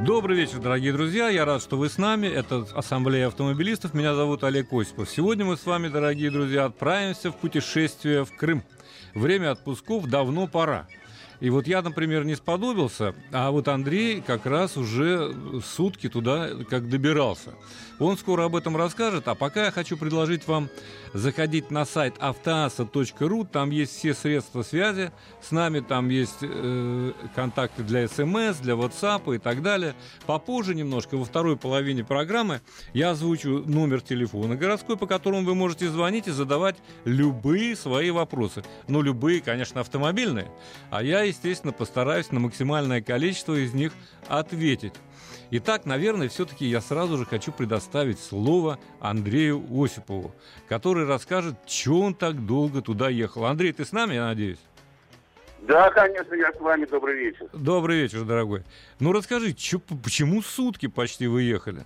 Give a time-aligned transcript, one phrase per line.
[0.00, 1.28] Добрый вечер, дорогие друзья.
[1.28, 2.26] Я рад, что вы с нами.
[2.26, 3.94] Это Ассамблея автомобилистов.
[3.94, 5.08] Меня зовут Олег Осипов.
[5.08, 8.64] Сегодня мы с вами, дорогие друзья, отправимся в путешествие в Крым.
[9.14, 10.88] Время отпусков давно пора.
[11.42, 15.34] И вот я, например, не сподобился, а вот Андрей как раз уже
[15.64, 17.50] сутки туда как добирался.
[17.98, 20.68] Он скоро об этом расскажет, а пока я хочу предложить вам
[21.12, 25.10] заходить на сайт автоаса.ру, там есть все средства связи
[25.40, 29.94] с нами, там есть э, контакты для смс, для WhatsApp и так далее.
[30.26, 32.60] Попозже немножко, во второй половине программы,
[32.92, 38.62] я озвучу номер телефона городской, по которому вы можете звонить и задавать любые свои вопросы.
[38.86, 40.50] Ну, любые, конечно, автомобильные.
[40.90, 43.92] А я, естественно, постараюсь на максимальное количество из них
[44.28, 44.94] ответить.
[45.50, 50.34] Итак, наверное, все-таки я сразу же хочу предоставить слово Андрею Осипову,
[50.68, 53.44] который расскажет, что он так долго туда ехал.
[53.46, 54.60] Андрей, ты с нами, я надеюсь?
[55.62, 56.86] Да, конечно, я с вами.
[56.86, 57.46] Добрый вечер.
[57.52, 58.64] Добрый вечер, дорогой.
[58.98, 61.82] Ну, расскажи, чё, почему сутки почти вы ехали?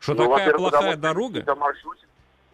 [0.00, 1.40] Что ну, такая плохая дорога?
[1.40, 2.06] Это маршруте.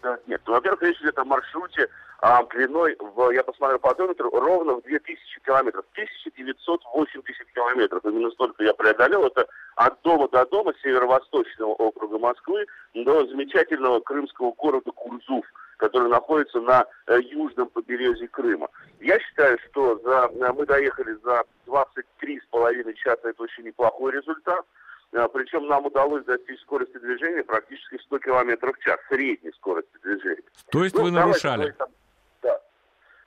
[0.02, 1.88] Да, нет, ну, во-первых, речь идет о маршруте
[2.22, 5.86] а, длиной, в, я посмотрел по одометру, ровно в 2000 километров.
[5.92, 8.04] 1980 километров.
[8.04, 9.26] Именно столько я преодолел.
[9.26, 9.46] Это
[9.76, 15.46] от дома до дома северо-восточного округа Москвы до замечательного крымского города Курзуф,
[15.78, 18.68] который находится на э, южном побережье Крыма.
[19.00, 23.30] Я считаю, что за, э, мы доехали за 23,5 часа.
[23.30, 24.66] Это очень неплохой результат.
[25.12, 30.42] А, Причем нам удалось достичь скорости движения практически 100 км в час, средней скорости движения.
[30.70, 31.74] То есть ну, вы нарушали?
[31.76, 31.86] Давай, да.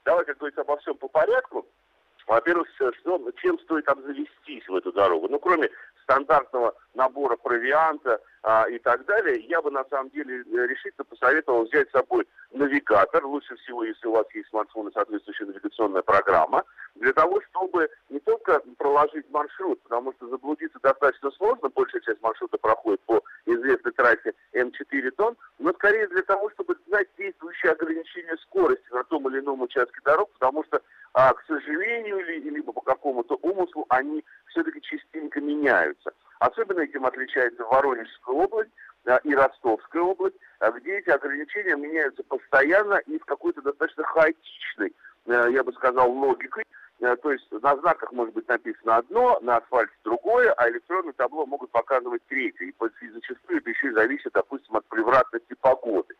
[0.06, 1.66] Давай, как говорится, обо всем по порядку.
[2.28, 2.92] Во-первых, что,
[3.42, 5.28] чем стоит обзавестись в эту дорогу?
[5.28, 5.70] Ну, кроме
[6.04, 11.90] стандартного набора провианта а, и так далее, я бы на самом деле решительно посоветовал взять
[11.90, 16.64] с собой навигатор, лучше всего, если у вас есть смартфон и соответствующая навигационная программа,
[16.96, 22.58] для того, чтобы не только проложить маршрут, потому что заблудиться достаточно сложно, большая часть маршрута
[22.58, 26.50] проходит по известной трассе М4 тонн, но скорее для того,
[27.64, 30.82] действующие ограничения скорости на том или ином участке дорог, потому что,
[31.14, 36.12] а, к сожалению, или, либо по какому-то умыслу, они все-таки частенько меняются.
[36.40, 38.72] Особенно этим отличается Воронежская область
[39.06, 44.94] а, и Ростовская область, а, где эти ограничения меняются постоянно и в какой-то достаточно хаотичной,
[45.28, 46.64] а, я бы сказал, логикой.
[47.02, 51.46] А, то есть на знаках может быть написано одно, на асфальте другое, а электронные табло
[51.46, 52.66] могут показывать третье.
[52.66, 52.74] И
[53.14, 56.13] зачастую это еще и зависит, допустим, от превратности погоды.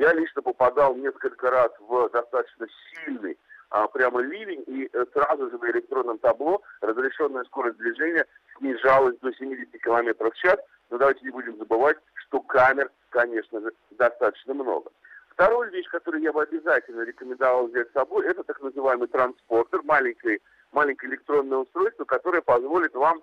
[0.00, 3.36] Я лично попадал несколько раз в достаточно сильный
[3.68, 8.24] а, прямо ливень, и э, сразу же на электронном табло разрешенная скорость движения
[8.56, 10.56] снижалась до 70 км в час.
[10.88, 14.90] Но давайте не будем забывать, что камер, конечно же, достаточно много.
[15.34, 20.40] Вторую вещь, которую я бы обязательно рекомендовал взять с собой, это так называемый транспортер, маленькое,
[20.72, 23.22] маленькое электронное устройство, которое позволит вам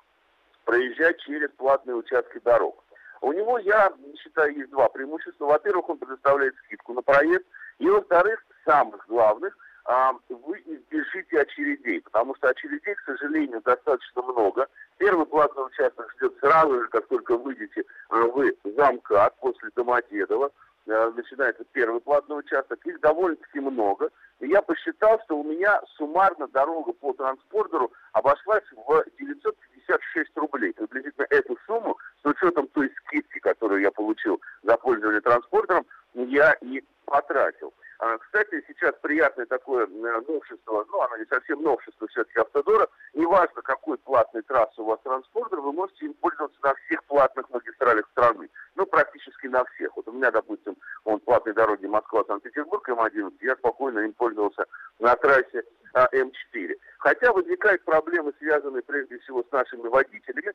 [0.63, 2.83] проезжать через платные участки дорог.
[3.27, 3.91] У него, я
[4.23, 5.47] считаю, есть два преимущества.
[5.47, 7.43] Во-первых, он предоставляет скидку на проезд.
[7.77, 14.67] И, во-вторых, самых главных, а, вы избежите очередей, потому что очередей, к сожалению, достаточно много.
[14.97, 20.49] Первый платный участок ждет сразу же, как только выйдете а, вы за МКАД после Домодедова.
[20.89, 22.79] А, начинается первый платный участок.
[22.85, 24.09] Их довольно-таки много.
[24.39, 30.73] И я посчитал, что у меня суммарно дорога по транспортеру обошлась в 956 рублей.
[30.73, 31.96] Приблизительно эту сумму,
[32.37, 37.73] учетом той скидки, которую я получил за пользование транспортером, я и потратил.
[37.99, 42.87] А, кстати, сейчас приятное такое новшество, ну, оно не совсем новшество все-таки Автодора.
[43.13, 48.07] Неважно, какой платной трассы у вас транспортер, вы можете им пользоваться на всех платных магистралях
[48.11, 48.49] страны.
[48.75, 49.95] Ну, практически на всех.
[49.95, 54.65] Вот у меня, допустим, он платной дороги Москва-Санкт-Петербург М11, я спокойно им пользовался
[54.99, 55.63] на трассе
[55.93, 56.75] а, М4.
[56.99, 60.53] Хотя возникают проблемы, связанные прежде всего с нашими водителями,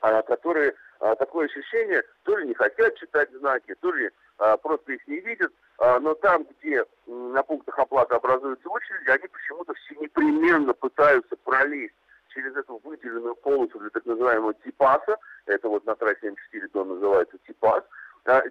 [0.00, 0.74] а, которые
[1.04, 5.20] а, такое ощущение, то ли не хотят читать знаки, то ли а, просто их не
[5.20, 11.36] видят, а, но там, где на пунктах оплаты образуются очереди, они почему-то все непременно пытаются
[11.44, 11.94] пролезть
[12.28, 17.36] через эту выделенную полосу для так называемого типаса, это вот на трассе М4 дом называется
[17.46, 17.84] типас,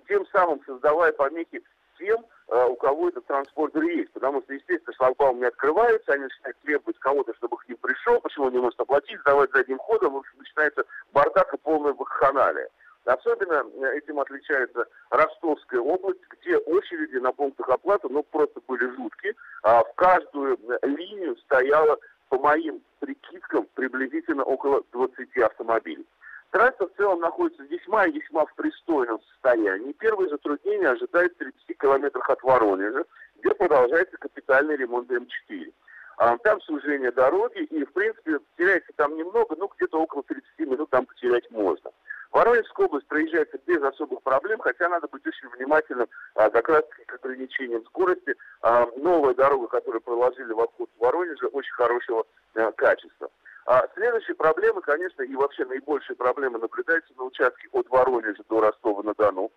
[0.07, 1.63] тем самым создавая помехи
[1.97, 2.23] тем,
[2.53, 4.11] у кого этот транспортер есть.
[4.11, 8.50] Потому что, естественно, шлагбаум не открывается, они начинают требовать кого-то, чтобы к ним пришел, почему
[8.50, 12.69] не может оплатить, сдавать задним ходом, в общем, начинается бардак и полная вакханалия.
[13.05, 19.35] Особенно э, этим отличается Ростовская область, где очереди на пунктах оплаты ну, просто были жуткие.
[19.63, 21.97] А в каждую э, линию стояло,
[22.29, 26.05] по моим прикидкам, приблизительно около 20 автомобилей.
[26.53, 29.91] Трасса в целом находится весьма и весьма в пристойном состоянии.
[29.94, 33.05] Первые затруднения ожидают в 30 километрах от Воронежа,
[33.39, 35.73] где продолжается капитальный ремонт М4.
[36.17, 40.91] А, там сужение дороги, и, в принципе, теряется там немного, но где-то около 30 минут
[40.91, 41.89] там потерять можно.
[42.31, 47.15] Воронежская область проезжается без особых проблем, хотя надо быть очень внимательным а, как раз к
[47.15, 48.35] ограничениям скорости.
[48.61, 53.31] А, новая дорога, которую проложили в обход Воронежа, очень хорошего а, качества.
[53.65, 59.51] А следующие проблемы, конечно, и вообще наибольшие проблемы наблюдаются на участке от Воронежа до Ростова-на-Дону.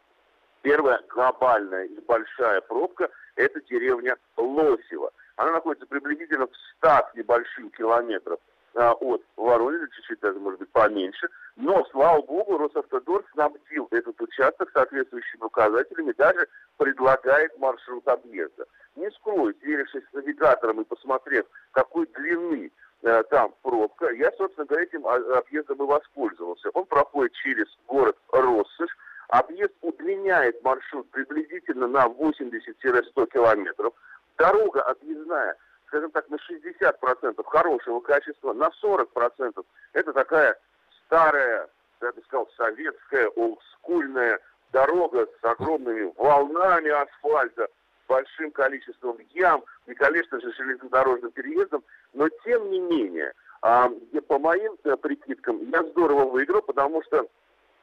[0.62, 5.11] Первая глобальная и большая пробка– это деревня Лосево.
[5.37, 8.38] Она находится приблизительно в 100 с небольшим километров
[8.75, 11.29] а, от Воронежа, чуть-чуть даже, может быть, поменьше.
[11.56, 18.67] Но, слава богу, Росавтодор снабдил этот участок соответствующими указателями, даже предлагает маршрут объезда.
[18.94, 22.70] Не скрою, сверившись с навигатором и посмотрев, какой длины
[23.02, 26.70] там пробка, я, собственно говоря, этим объездом и воспользовался.
[26.70, 28.96] Он проходит через город Россыш,
[29.28, 33.94] объезд удлиняет маршрут приблизительно на 80-100 километров.
[34.38, 35.56] Дорога объездная
[35.88, 40.58] скажем так, на 60% хорошего качества, на 40% это такая
[41.04, 41.69] старая,
[42.00, 44.40] я бы сказал, советская, олдскульная
[44.72, 47.69] дорога с огромными волнами асфальта,
[48.06, 53.32] большим количеством ям и, конечно же, железнодорожным переездом, но тем не менее,
[53.62, 53.91] а,
[54.29, 57.29] по моим э, прикидкам, я здорово выиграл, потому что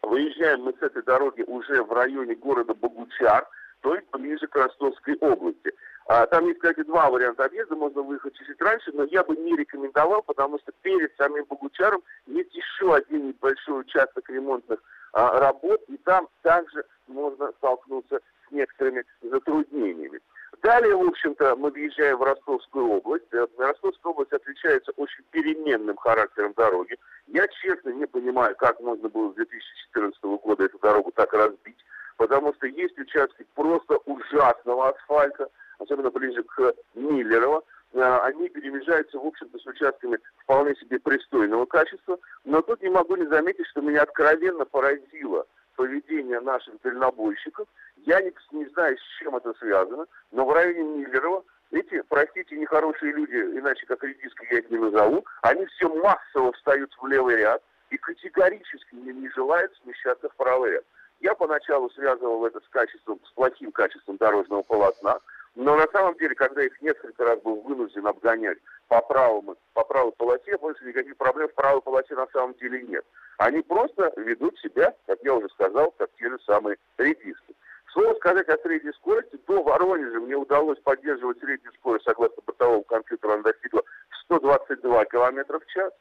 [0.02, 3.48] выезжаем мы с этой дороги уже в районе города Богучар,
[3.82, 5.74] то есть ближе к Ростовской области.
[6.06, 7.76] А, там есть, кстати, два варианта объезда.
[7.76, 12.54] Можно выехать чуть-чуть раньше, но я бы не рекомендовал, потому что перед самим Богучаром есть
[12.54, 14.80] еще один небольшой участок ремонтных
[15.14, 18.20] а, работ, и там также можно столкнуться
[18.54, 20.20] некоторыми затруднениями.
[20.62, 23.26] Далее, в общем-то, мы въезжаем в Ростовскую область.
[23.34, 26.96] Э, Ростовская область отличается очень переменным характером дороги.
[27.28, 31.84] Я честно не понимаю, как можно было с 2014 года эту дорогу так разбить,
[32.18, 39.26] потому что есть участки просто ужасного асфальта, особенно ближе к Миллерово, э, они перемежаются, в
[39.26, 42.18] общем-то, с участками вполне себе пристойного качества.
[42.46, 45.46] Но тут не могу не заметить, что меня откровенно поразило
[45.84, 47.68] поведение наших дальнобойщиков.
[47.98, 53.12] Я не, не знаю, с чем это связано, но в районе Миллерова эти, простите, нехорошие
[53.12, 57.62] люди, иначе как редиска я их не назову, они все массово встают в левый ряд
[57.90, 60.86] и категорически не, не желают смещаться в правый ряд.
[61.20, 65.20] Я поначалу связывал это с качеством, с плохим качеством дорожного полотна,
[65.56, 68.58] но на самом деле, когда их несколько раз был вынужден обгонять
[68.94, 73.04] по правому, по правой полосе, больше никаких проблем в правой полосе на самом деле нет.
[73.40, 77.56] Они просто ведут себя, как я уже сказал, как те же самые редиски.
[77.92, 83.34] Слово сказать о средней скорости, до Воронежа мне удалось поддерживать среднюю скорость, согласно бортовому компьютеру,
[83.34, 83.82] она достигла
[84.26, 85.92] 122 км в час.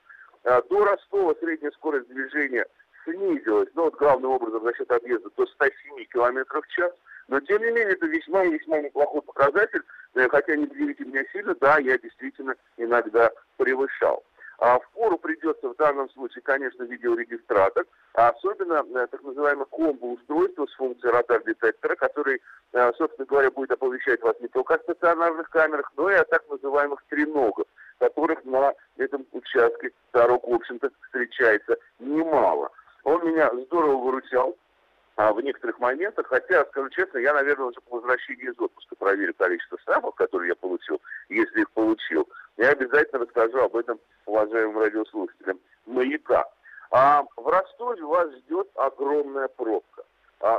[0.44, 2.66] А до Ростова средняя скорость движения
[3.04, 6.92] снизилась, ну вот главным образом за счет объезда, до 107 км в час.
[7.28, 9.82] Но, тем не менее, это весьма и весьма неплохой показатель,
[10.14, 14.24] э, хотя не удивите меня сильно, да, я действительно иногда превышал.
[14.58, 20.66] А в пору придется в данном случае, конечно, видеорегистратор, а особенно э, так называемое комбо-устройство
[20.66, 22.40] с функцией радар-детектора, который,
[22.72, 26.48] э, собственно говоря, будет оповещать вас не только о стационарных камерах, но и о так
[26.48, 27.66] называемых треногах,
[27.98, 32.70] которых на этом участке дорог, в общем-то, встречается немало.
[33.04, 34.56] Он меня здорово выручал,
[35.16, 39.34] а, в некоторых моментах, хотя, скажу честно, я, наверное, уже по возвращении из отпуска проверю
[39.34, 42.28] количество штрафов, которые я получил, если их получил.
[42.56, 46.46] Я обязательно расскажу об этом уважаемым радиослушателям «Маяка».
[46.90, 50.02] А в Ростове вас ждет огромная пробка.
[50.40, 50.58] А,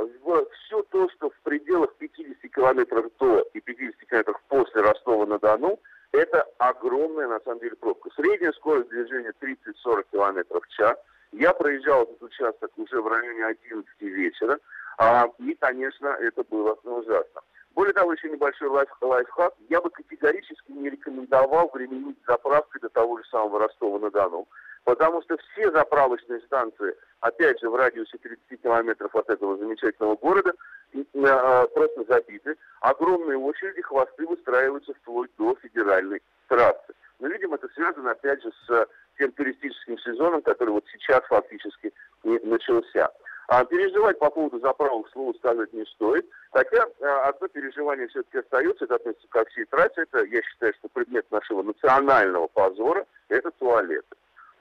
[0.65, 5.79] все то, что в пределах 50 километров до и 50 километров после Ростова-на-Дону,
[6.11, 8.09] это огромная, на самом деле, пробка.
[8.15, 10.95] Средняя скорость движения 30-40 километров в час–
[11.33, 14.59] я проезжал этот участок уже в районе 11 вечера,
[14.97, 17.41] а, и, конечно, это было ужасно.
[17.75, 19.53] Более того, еще небольшой лайф, лайфхак.
[19.69, 24.47] Я бы категорически не рекомендовал применить заправкой до того же самого Ростова-на-Дону.
[24.83, 30.53] Потому что все заправочные станции, опять же, в радиусе 30 километров от этого замечательного города,
[30.93, 32.55] э, просто забиты.
[32.81, 36.93] Огромные очереди, хвосты выстраиваются вплоть до федеральной трассы.
[37.19, 38.87] Но, видимо, это связано, опять же, с
[39.17, 41.93] тем туристическим сезоном, который вот сейчас фактически
[42.23, 43.11] начался.
[43.47, 46.25] А переживать по поводу заправок слову сказать не стоит.
[46.51, 50.03] Хотя а, одно переживание все-таки остается, это относится ко всей трассе.
[50.03, 54.15] Это, я считаю, что предмет нашего национального позора– это туалеты.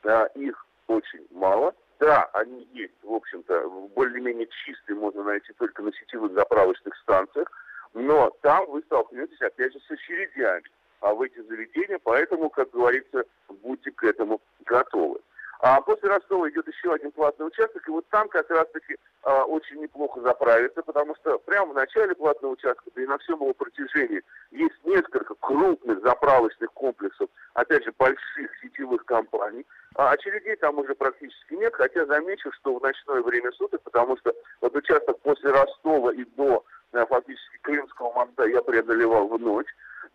[0.05, 1.75] А, их очень мало.
[2.01, 7.49] Да, они есть, в общем-то, более-менее чистые можно найти только на сетевых заправочных станциях,
[7.95, 10.65] но там вы столкнетесь, опять же, с очередями
[11.03, 13.25] а в эти заведения, поэтому, как говорится,
[13.63, 14.41] будьте к этому
[14.73, 15.21] готовы.
[15.61, 19.81] А после Ростова идет еще один платный участок, и вот там как раз-таки а, очень
[19.81, 24.23] неплохо заправиться, потому что прямо в начале платного участка, да и на всем его протяжении,
[24.51, 29.65] есть несколько крупных заправочных комплексов, опять же, больших сетевых компаний.
[29.95, 34.35] А очередей там уже практически нет, хотя замечу, что в ночное время суток, потому что
[34.61, 39.69] вот участок после Ростова и до а, фактически Крымского моста я преодолевал в ночь,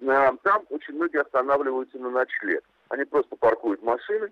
[0.06, 2.66] а, там очень многие останавливаются на ночлег.
[2.90, 4.30] Они просто паркуют машины,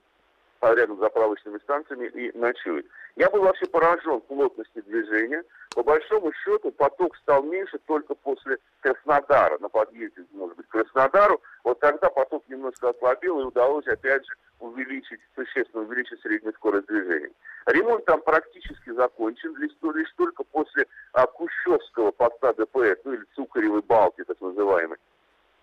[0.62, 2.86] рядом с заправочными станциями и ночуют.
[3.16, 5.44] Я был вообще поражен плотностью движения.
[5.76, 11.42] По большому счету поток стал меньше только после Краснодара, на подъезде, может быть, к Краснодару.
[11.64, 17.32] Вот тогда поток немножко ослабел и удалось, опять же, увеличить, существенно увеличить среднюю скорость движения.
[17.68, 23.82] Ремонт там практически закончен, лишь, лишь только после а, Кущевского поста ДПС, ну или Цукаревой
[23.82, 24.98] балки, так называемой.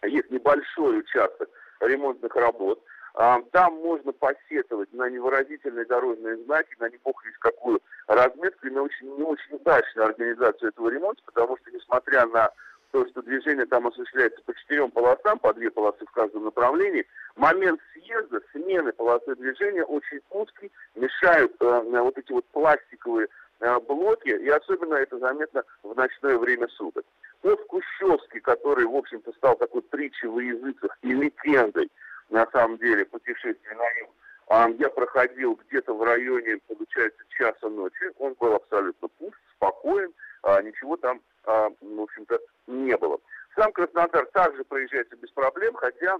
[0.04, 1.48] Есть небольшой участок
[1.80, 2.82] ремонтных работ.
[3.14, 8.70] А, там можно посетовать на невыразительные дорожные знаки, на не бог весь какую разметку и
[8.70, 12.50] на очень, не очень удачную организацию этого ремонта, потому что, несмотря на
[12.90, 17.80] то, что движение там осуществляется по четырем полосам, по две полосы в каждом направлении, момент
[17.92, 23.28] съезда, смены полосы движения очень узкий, мешают э, вот эти вот пластиковые
[23.60, 27.04] э, блоки, и особенно это заметно в ночное время суток.
[27.40, 31.90] Пост Кущевский, который, в общем-то, стал такой притчей во языках и легендой,
[32.32, 34.10] на самом деле, путешествие на юг,
[34.48, 38.10] а, я проходил где-то в районе, получается, часа ночи.
[38.18, 40.12] Он был абсолютно пуст, спокоен,
[40.42, 43.20] а, ничего там, а, в общем-то, не было.
[43.54, 46.16] Сам Краснодар также проезжается без проблем, хотя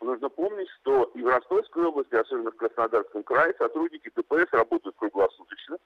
[0.00, 5.78] нужно помнить, что и в Ростовской области, особенно в Краснодарском крае, сотрудники ДПС работают круглосуточно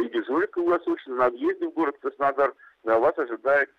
[0.00, 1.14] и дежурят круглосуточно.
[1.14, 3.70] На въезде в город Краснодар вас ожидает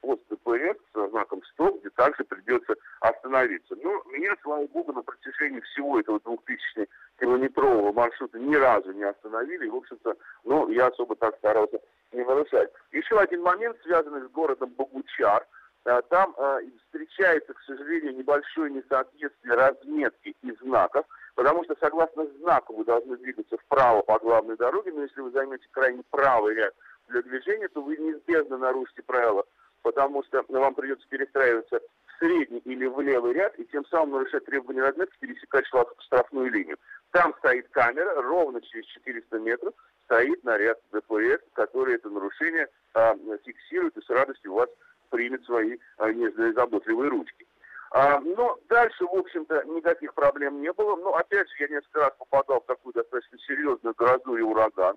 [0.00, 2.74] пост ДПС с знаком «Стоп», где также придется
[3.08, 3.76] остановиться.
[3.82, 9.66] Но меня, слава богу, на протяжении всего этого 2000 километрового маршрута ни разу не остановили.
[9.66, 11.80] И, в общем-то, ну, я особо так старался
[12.12, 12.70] не нарушать.
[12.92, 15.46] Еще один момент, связанный с городом Богучар.
[15.86, 22.74] Э, там э, встречается, к сожалению, небольшое несоответствие разметки и знаков, потому что согласно знаку
[22.74, 26.74] вы должны двигаться вправо по главной дороге, но если вы займете крайне правый ряд
[27.08, 29.44] для движения, то вы неизбежно нарушите правила,
[29.82, 31.80] потому что вам придется перестраиваться
[32.18, 36.78] средний или в левый ряд, и тем самым нарушать требования разметки, пересекать штрафную линию.
[37.12, 43.96] Там стоит камера, ровно через 400 метров стоит наряд ДПС, который это нарушение а, фиксирует
[43.96, 44.68] и с радостью вас
[45.10, 47.46] примет свои а, нежные заботливые ручки.
[47.90, 50.96] А, но дальше, в общем-то, никаких проблем не было.
[50.96, 54.96] Но, опять же, я несколько раз попадал в такую достаточно серьезную грозу и ураган.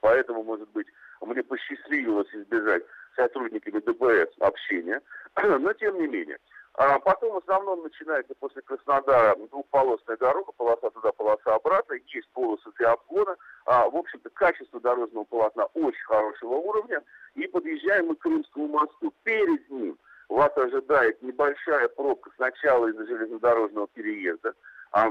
[0.00, 0.86] Поэтому, может быть,
[1.20, 2.82] мне посчастливилось избежать
[3.14, 5.00] сотрудниками ДПС общения,
[5.42, 6.38] но тем не менее.
[6.78, 12.70] А потом в основном начинается после Краснодара двухполосная дорога, полоса туда, полоса обратно, есть полосы
[12.78, 13.34] для обгона.
[13.64, 17.02] А, в общем-то, качество дорожного полотна очень хорошего уровня.
[17.34, 19.10] И подъезжаем мы к Крымскому мосту.
[19.24, 19.96] Перед ним
[20.28, 24.54] вас ожидает небольшая пробка сначала из-за железнодорожного переезда, а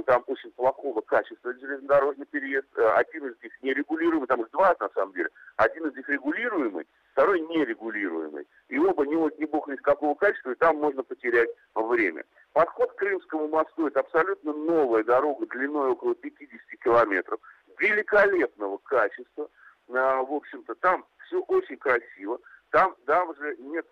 [0.04, 2.68] там очень плохого качества железнодорожный переезд.
[2.76, 5.30] Э, один из них нерегулируемый, там их два на самом деле.
[5.58, 8.48] Один из них регулируемый, второй нерегулируемый.
[8.70, 12.24] И оба не, не бог из какого качества, и там можно потерять время.
[12.54, 17.40] Подход к Крымскому мосту– это абсолютно новая дорога длиной около 50 километров,
[17.80, 19.50] великолепного качества.
[19.90, 22.40] А, в общем-то, там все очень красиво.
[22.72, 23.86] Там даже нет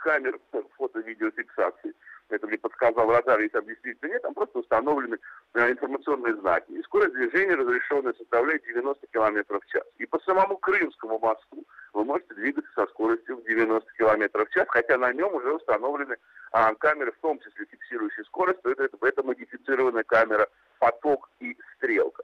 [0.00, 0.38] камер
[0.76, 1.94] фото-видеофиксации
[2.34, 5.18] это мне подсказал радар, если там действительно нет, там просто установлены
[5.54, 6.70] э, информационные знаки.
[6.72, 9.84] И скорость движения разрешенная составляет 90 км в час.
[9.98, 14.66] И по самому Крымскому мосту вы можете двигаться со скоростью в 90 км в час,
[14.68, 16.16] хотя на нем уже установлены
[16.52, 21.56] а, камеры, в том числе фиксирующие скорость, то это, это, это модифицированная камера поток и
[21.76, 22.22] стрелка.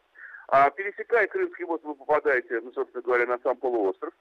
[0.49, 4.13] А, пересекая Крымский мост, вы попадаете, ну, собственно говоря, на сам полуостров,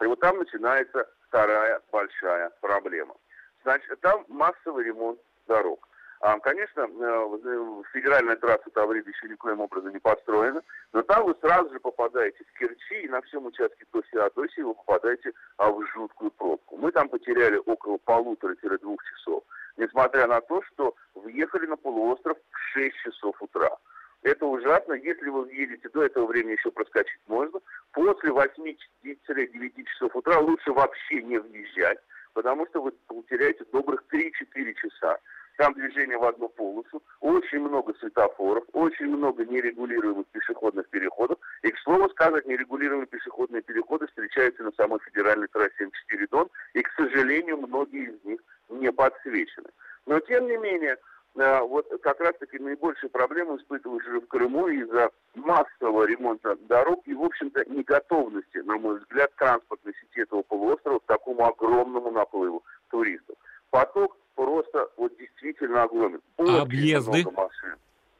[0.00, 3.14] и вот там начинается вторая большая проблема–
[3.68, 5.86] Значит, там массовый ремонт дорог.
[6.22, 10.62] А, конечно, э, федеральная трасса Таврид еще никоим образом не построена,
[10.94, 14.72] но там вы сразу же попадаете в Керчи, и на всем участке до Феодосии вы
[14.72, 16.78] попадаете а, в жуткую пробку.
[16.78, 19.44] Мы там потеряли около полутора-двух часов,
[19.76, 23.76] несмотря на то, что въехали на полуостров в 6 часов утра.
[24.22, 24.94] Это ужасно.
[24.94, 27.60] Если вы едете до этого времени, еще проскочить можно.
[27.92, 31.98] После 8-9 часов утра лучше вообще не въезжать,
[32.38, 35.18] потому что вы потеряете добрых 3-4 часа.
[35.56, 41.36] Там движение в одну полосу, очень много светофоров, очень много нерегулируемых пешеходных переходов.
[41.62, 46.82] И, к слову сказать, нерегулируемые пешеходные переходы встречаются на самой федеральной трассе М4 Дон, и,
[46.82, 49.70] к сожалению, многие из них не подсвечены.
[50.06, 50.96] Но, тем не менее,
[51.34, 57.14] э, вот как раз-таки наибольшие проблемы испытывают уже в Крыму из-за массового ремонта дорог и,
[57.14, 60.07] в общем-то, неготовности, на мой взгляд, транспортной сети
[60.38, 63.36] этого полуострова к такому огромному наплыву туристов.
[63.70, 66.20] Поток просто вот действительно огромен.
[66.38, 67.24] а объезды?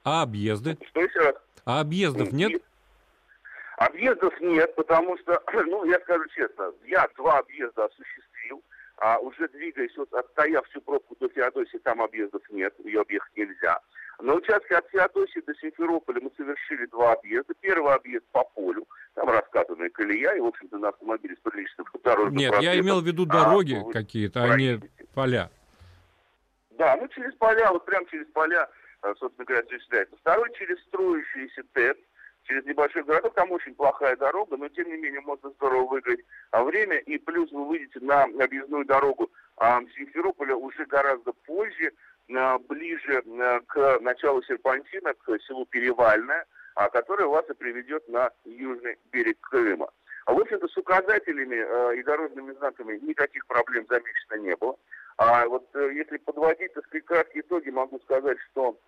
[0.05, 0.79] А объезды?
[0.89, 1.35] Что еще раз?
[1.65, 2.63] А объездов нет?
[3.77, 8.63] Объездов нет, потому что, ну, я скажу честно, я два объезда осуществил,
[8.97, 13.79] а уже двигаясь, вот отстояв всю пробку до Феодосии, там объездов нет, ее объехать нельзя.
[14.21, 17.55] На участке от Феодосии до Симферополя мы совершили два объезда.
[17.61, 18.85] Первый объезд по полю,
[19.19, 23.05] там раскатанная колея, и, в общем-то, на автомобиле с приличным дорожным Нет, я имел в
[23.07, 24.81] виду дороги а, какие-то, а не
[25.15, 25.51] поля.
[26.71, 28.69] Да, ну через поля, вот прям через поля,
[29.03, 30.17] э, собственно говоря, осуществляется.
[30.19, 31.97] Второй через строящийся ТЭЦ,
[32.45, 36.21] через небольшой городок, там очень плохая дорога, но тем не менее можно здорово выиграть
[36.53, 41.93] а, время, и плюс вы выйдете на объездную дорогу а, Симферополя уже гораздо позже,
[42.33, 46.47] а, ближе а, к началу серпантина, к селу Перевальное,
[46.79, 49.91] а, которое вас и приведет на южный берег Крыма.
[50.27, 54.77] А, в общем-то, с указателями э, и дорожными знаками никаких проблем замечено не было.
[55.17, 58.79] А вот э, если подводить, так сказать, краткие итоги, могу сказать, что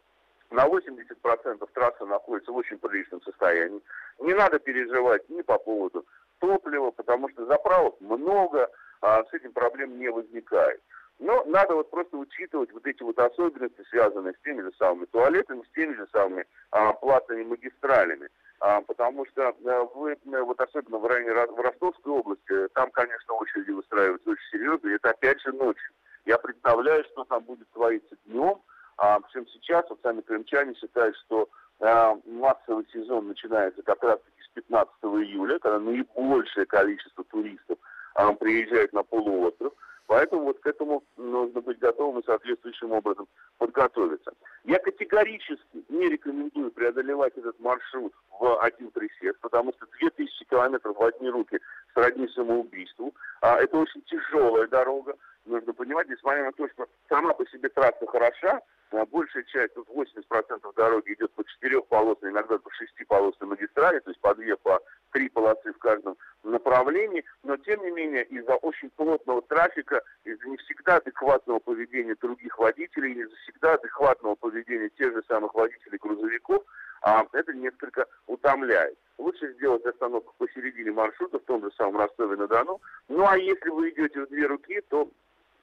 [0.53, 3.83] на 80% трасса находится в очень приличном состоянии.
[4.21, 6.07] Не надо переживать ни по поводу
[6.39, 8.71] топлива, потому что заправок много,
[9.01, 10.81] а с этим проблем не возникает.
[11.21, 15.63] Но надо вот просто учитывать вот эти вот особенности, связанные с теми же самыми туалетами,
[15.63, 18.31] с теми же самыми а, платными магистралями.
[18.59, 23.35] А, потому что а, вы, э, вот особенно в районе в Ростовской области, там, конечно,
[23.35, 25.93] очереди выстраиваются очень серьезно, и это опять же ночью.
[26.25, 28.63] Я представляю, что там будет твориться днем,
[28.97, 31.51] а, причем сейчас, вот сами крымчане считают, что
[31.81, 37.79] а, массовый сезон начинается как раз-таки с 15 июля, когда наибольшее количество туристов
[38.15, 39.73] а, приезжает на полуостров.
[40.11, 44.33] Поэтому вот к этому нужно быть готовым и соответствующим образом подготовиться.
[44.65, 51.05] Я категорически не рекомендую преодолевать этот маршрут в один присест, потому что 2000 километров в
[51.05, 51.61] одни руки
[51.95, 53.15] сродни самоубийству.
[53.41, 55.15] А, это очень тяжелая дорога.
[55.45, 59.89] Нужно понимать, несмотря на то, что сама по себе трасса хороша, а большая часть, тут
[59.89, 64.81] 80% дороги идет по четырехполосной, иногда по шестиполосной магистрали, то есть по две, по
[65.13, 66.17] три полосы в каждом
[66.51, 72.59] направлении, но тем не менее из-за очень плотного трафика, из-за не всегда адекватного поведения других
[72.59, 76.65] водителей, из-за всегда адекватного поведения тех же самых водителей грузовиков,
[77.03, 78.99] а, это несколько утомляет.
[79.19, 82.81] Лучше сделать остановку посередине маршрута, в том же самом Ростове-на-Дону.
[83.09, 85.09] Ну а если вы идете в две руки, то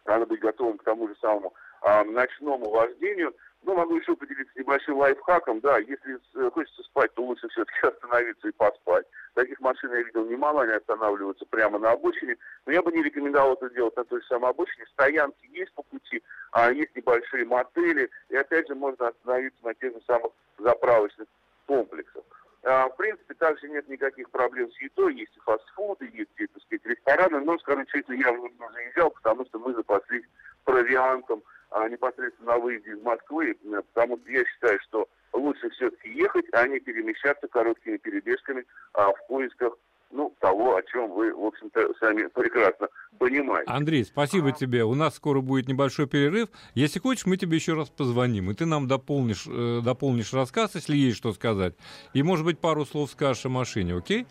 [0.05, 3.35] надо быть готовым к тому же самому а, ночному вождению.
[3.67, 5.59] Ну, могу еще поделиться небольшим лайфхаком.
[5.59, 9.05] Да, если э, хочется спать, то лучше все-таки остановиться и поспать.
[9.33, 12.37] Таких машин я видел немало, они останавливаются прямо на обочине.
[12.65, 14.85] Но я бы не рекомендовал это делать на той же самой обочине.
[14.93, 18.09] Стоянки есть по пути, а есть небольшие мотели.
[18.29, 21.27] И опять же можно остановиться на тех же самых заправочных
[21.65, 22.23] комплексах.
[22.63, 26.63] А, в принципе, также нет никаких проблем с едой, есть и фастфуды, есть, и, так
[26.63, 30.23] сказать, рестораны, но, скажем честно, я не заезжал, потому что мы запаслись
[30.63, 31.43] провиантом
[31.89, 36.67] непосредственно на выезде из Москвы, э, потому что я считаю, что лучше все-таки ехать, а
[36.67, 39.73] не перемещаться короткими перебежками а, в поисках
[40.11, 42.87] ну, того, о чем вы, в общем-то, сами прекрасно
[43.17, 43.69] понимаете.
[43.69, 44.51] Андрей, спасибо а...
[44.51, 44.83] тебе.
[44.83, 46.49] У нас скоро будет небольшой перерыв.
[46.75, 50.95] Если хочешь, мы тебе еще раз позвоним, и ты нам дополнишь, э, дополнишь рассказ, если
[50.95, 51.75] есть что сказать.
[52.13, 54.25] И, может быть, пару слов скажешь о машине, окей?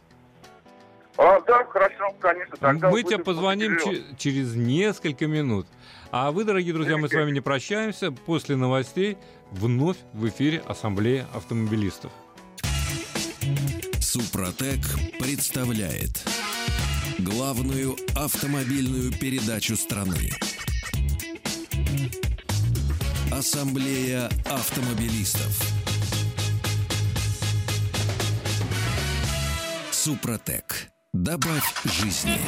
[1.19, 2.57] А, да, хорошо, конечно.
[2.59, 3.79] Тогда мы тебе позвоним
[4.19, 5.67] через несколько минут.
[6.11, 8.13] А вы, дорогие друзья, мы с вами не прощаемся.
[8.13, 9.17] После новостей
[9.51, 12.13] вновь в эфире Ассамблея автомобилистов.
[14.01, 14.81] Супротек
[15.19, 16.25] представляет
[17.19, 20.31] главную автомобильную передачу страны.
[23.33, 25.61] Ассамблея автомобилистов.
[29.91, 30.96] Супротек.
[31.23, 32.39] Добавь жизни.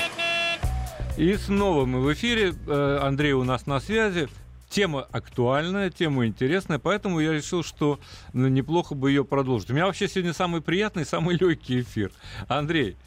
[1.17, 2.53] И снова мы в эфире.
[2.67, 4.29] Э, Андрей у нас на связи.
[4.69, 7.99] Тема актуальная, тема интересная, поэтому я решил, что
[8.35, 9.71] ну, неплохо бы ее продолжить.
[9.71, 12.13] У меня вообще сегодня самый приятный, самый легкий эфир.
[12.47, 12.99] Андрей,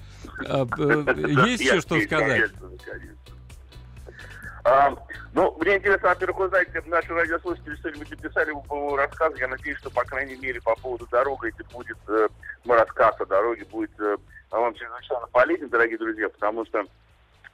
[0.47, 1.13] э, э,
[1.45, 2.49] есть еще что сказать?
[4.63, 4.95] А,
[5.33, 9.35] ну, мне интересно, во-первых, вы знаете, наши радиослушатели что-нибудь написали по рассказу.
[9.37, 12.27] Я надеюсь, что, по крайней мере, по поводу дороги, если будет э,
[12.65, 14.17] рассказ о дороге, будет э,
[14.59, 16.85] вам чрезвычайно полезен, дорогие друзья, потому что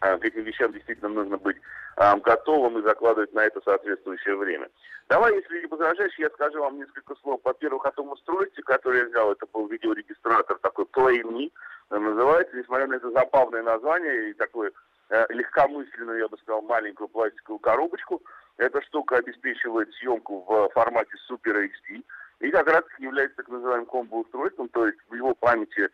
[0.01, 1.57] э, к этим вещам действительно нужно быть
[1.97, 4.69] э, готовым и закладывать на это соответствующее время.
[5.10, 7.39] Давай, если не возражаешь, я скажу вам несколько слов.
[7.43, 9.31] Во-первых, о том устройстве, которое я взял.
[9.31, 11.51] Это был видеорегистратор такой Play Me,
[11.89, 12.57] называется.
[12.57, 14.71] Несмотря на это забавное название и такое
[15.10, 18.21] Э, легкомысленную, я бы сказал, маленькую пластиковую коробочку.
[18.57, 22.03] Эта штука обеспечивает съемку в формате Super HD
[22.41, 25.89] и как раз является так называемым комбо-устройством, то есть в его памяти а,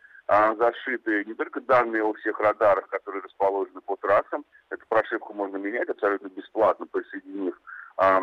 [0.58, 5.88] зашиты не только данные о всех радарах, которые расположены по трассам, эту прошивку можно менять
[5.88, 7.54] абсолютно бесплатно, присоединив
[7.96, 8.20] а,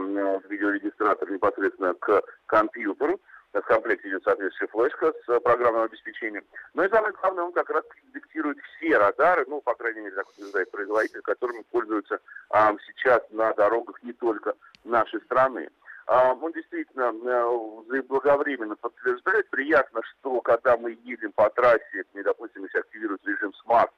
[0.49, 3.19] видеорегистратор непосредственно к компьютеру,
[3.53, 6.43] в комплекте идет соответствующая флешка с программным обеспечением.
[6.73, 10.29] Но и самое главное, он как раз диктирует все радары, ну, по крайней мере, так
[10.29, 12.19] утверждает производитель, которыми пользуются
[12.49, 14.53] а, сейчас на дорогах не только
[14.85, 15.69] нашей страны.
[16.11, 19.49] А, он действительно а, заблаговременно подтверждает.
[19.49, 23.89] Приятно, что когда мы едем по трассе, допустим, если активируется режим SMART,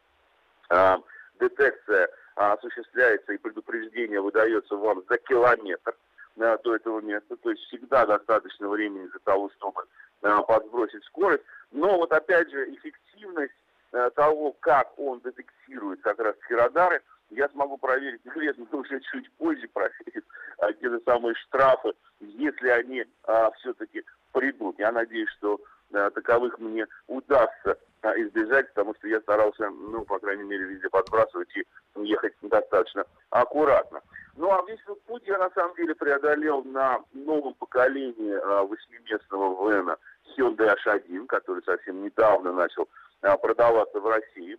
[0.70, 1.00] а,
[1.40, 5.96] детекция а, осуществляется и предупреждение выдается вам за километр
[6.38, 9.82] э, до этого места, то есть всегда достаточно времени для того, чтобы
[10.22, 11.44] э, подбросить скорость.
[11.72, 13.56] Но вот опять же эффективность
[13.92, 19.68] э, того, как он детектирует как раз радары, я смогу проверить, наверное, уже чуть позже
[19.70, 20.26] проверить
[20.74, 24.80] те же самые штрафы, если они а, все-таки придут.
[24.80, 25.60] Я надеюсь, что
[25.94, 30.90] а, таковых мне удастся а, избежать, потому что я старался, ну, по крайней мере, везде
[30.90, 34.02] подбрасывать и ехать достаточно аккуратно.
[34.36, 39.56] Ну, а весь этот путь я, на самом деле, преодолел на новом поколении а, восьмиместного
[39.56, 39.98] ВНа
[40.36, 42.90] Hyundai H1, который совсем недавно начал
[43.22, 44.58] а, продаваться в России.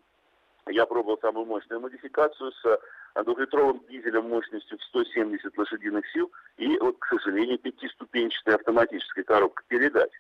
[0.68, 2.80] Я пробовал самую мощную модификацию с
[3.22, 10.10] двухлитровым дизелем мощностью в 170 лошадиных сил и, вот, к сожалению, пятиступенчатой автоматической коробкой передач.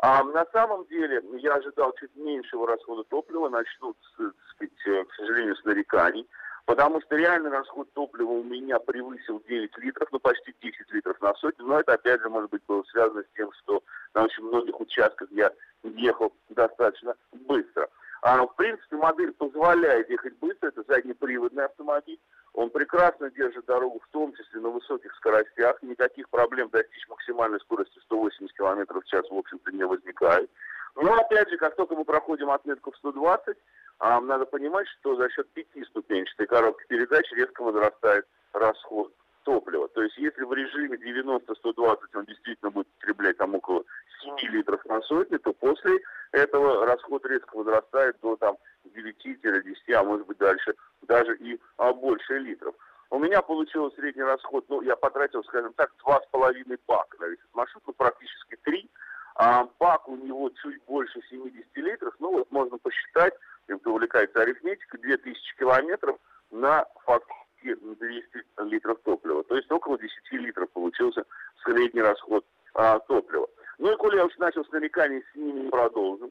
[0.00, 5.14] А на самом деле я ожидал чуть меньшего расхода топлива, начну, так сказать, э, к
[5.14, 6.26] сожалению, с нареканий,
[6.64, 11.34] потому что реальный расход топлива у меня превысил 9 литров, ну почти 10 литров на
[11.34, 13.82] сотню, но это опять же может быть было связано с тем, что
[14.14, 17.88] на очень многих участках я ехал достаточно быстро.
[18.22, 22.20] А, в принципе, модель позволяет ехать быстро, это заднеприводный автомобиль,
[22.52, 25.82] он прекрасно держит дорогу, в том числе на высоких скоростях.
[25.82, 30.50] Никаких проблем достичь максимальной скорости 180 км в час, в общем-то, не возникает.
[30.96, 33.56] Но, опять же, как только мы проходим отметку в 120,
[34.00, 39.12] а, надо понимать, что за счет пятиступенчатой коробки передач резко возрастает расход
[39.44, 39.88] топлива.
[39.88, 43.84] То есть, если в режиме 90-120 он действительно будет потреблять там около
[44.22, 46.00] 7 литров на сотню, то после
[46.32, 48.56] этого расход резко возрастает до там
[48.94, 52.74] 9-10, а может быть дальше даже и а, больше литров.
[53.10, 57.26] У меня получился средний расход, ну, я потратил, скажем так, два с половиной бака на
[57.26, 58.88] весь маршрут, ну, практически три.
[59.34, 65.00] А бак у него чуть больше 70 литров, ну, вот можно посчитать, кто увлекается арифметикой,
[65.00, 66.18] 2000 километров
[66.50, 68.24] на фактически 200
[68.68, 69.44] литров топлива.
[69.44, 71.24] То есть около 10 литров получился
[71.64, 72.44] средний расход
[72.74, 73.48] а, топлива.
[73.78, 76.30] Ну и коли я уж начал с нареканий, с ними продолжим.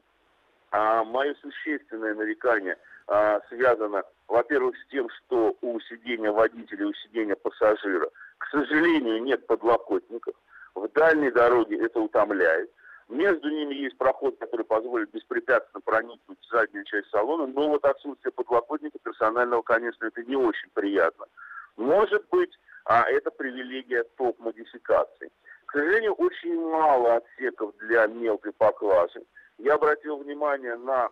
[0.72, 2.76] А, мое существенное нарекание
[3.08, 9.46] а, связано, во-первых, с тем, что у сидения водителя, у сидения пассажира, к сожалению, нет
[9.46, 10.34] подлокотников.
[10.74, 12.70] В дальней дороге это утомляет.
[13.10, 18.30] Между ними есть проход, который позволит беспрепятственно проникнуть в заднюю часть салона, но вот отсутствие
[18.30, 21.26] подлокотника персонального, конечно, это не очень приятно.
[21.76, 25.32] Может быть, а это привилегия топ-модификации.
[25.66, 29.22] К сожалению, очень мало отсеков для мелкой поклажи.
[29.58, 31.08] Я обратил внимание на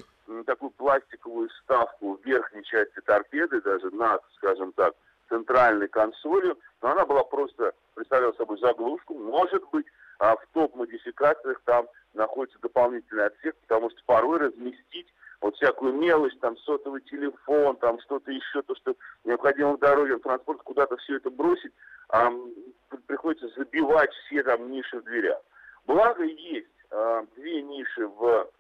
[0.47, 4.95] такую пластиковую вставку в верхней части торпеды, даже над, скажем так,
[5.29, 9.15] центральной консолью, но она была просто, представляла собой заглушку.
[9.15, 9.87] Может быть,
[10.19, 15.07] а в топ-модификациях там находится дополнительный отсек, потому что порой разместить
[15.41, 20.23] вот всякую мелочь, там сотовый телефон, там что-то еще, то, что необходимо в дороге, в
[20.23, 21.73] транспорт, куда-то все это бросить,
[22.09, 22.33] а,
[23.07, 25.41] приходится забивать все там ниши в дверях.
[25.87, 28.51] Благо есть а, две ниши в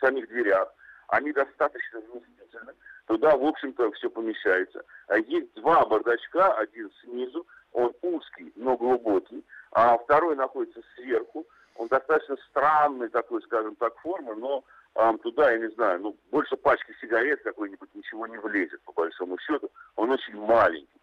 [0.00, 0.72] самих дверях,
[1.08, 2.74] они достаточно вместительны,
[3.06, 4.84] туда, в общем-то, все помещается.
[5.06, 11.88] А есть два бардачка, один снизу, он узкий, но глубокий, а второй находится сверху, он
[11.88, 16.92] достаточно странный такой, скажем так, формы, но а, туда, я не знаю, ну, больше пачки
[17.00, 19.70] сигарет какой-нибудь ничего не влезет, по большому счету.
[19.94, 21.00] Он очень маленький.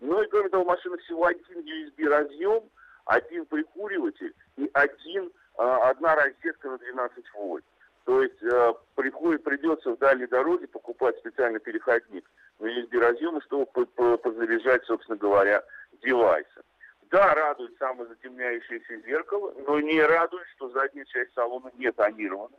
[0.00, 2.62] Ну и кроме того, машина всего один USB разъем,
[3.06, 7.64] один прикуриватель и один, а, одна розетка на 12 вольт.
[8.04, 12.28] То есть а, приходит, придется в дальней дороге покупать специальный переходник
[12.60, 13.66] USB-разъемы, чтобы
[14.18, 15.64] позаряжать, собственно говоря,
[16.02, 16.62] девайсы.
[17.10, 22.56] Да, радует самозатемняющееся зеркало, но не радует, что задняя часть салона не тонирована.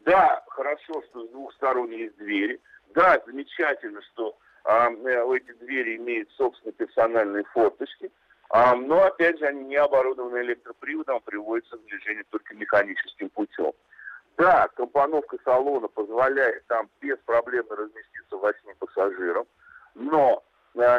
[0.00, 2.60] Да, хорошо, что с двух сторон есть двери.
[2.94, 8.10] Да, замечательно, что а, э, эти двери имеют собственные персональные форточки.
[8.50, 13.72] А, но, опять же, они не оборудованы электроприводом, а приводятся в движение только механическим путем.
[14.36, 19.46] Да, компоновка салона позволяет там без проблем разместиться 8 пассажирам,
[19.94, 20.41] но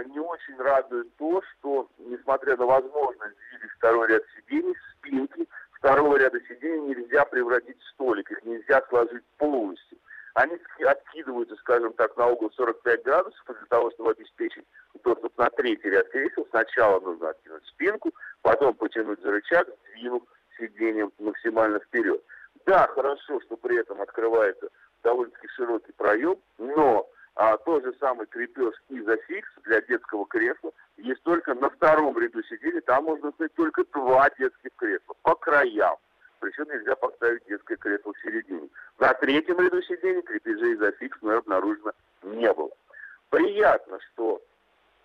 [0.04, 5.48] не очень радует то, что, несмотря на возможность двигать второй ряд сидений, спинки
[5.84, 9.98] второго ряда сидений нельзя превратить в столик, их нельзя сложить полностью.
[10.34, 14.66] Они откидываются, скажем так, на угол 45 градусов, для того, чтобы обеспечить
[15.04, 16.48] доступ на третий ряд кресел.
[16.50, 20.24] Сначала нужно откинуть спинку, потом потянуть за рычаг, двинув
[20.58, 22.22] сиденьем максимально вперед.
[22.66, 24.70] Да, хорошо, что при этом открывается
[25.04, 27.03] довольно-таки широкий проем, но
[27.36, 32.82] а, тот же самый крепеж изофикс для детского кресла есть только на втором ряду сидений,
[32.82, 35.96] там можно ставить только два детских кресла по краям.
[36.40, 38.70] Причем нельзя поставить детское кресло в середине.
[39.00, 42.70] На третьем ряду сидений крепежей изофикс, но обнаружено не было.
[43.30, 44.42] Приятно, что